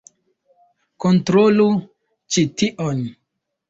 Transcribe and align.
Kontrolu 1.05 1.69
ĉi 1.85 2.49
tion! 2.61 3.09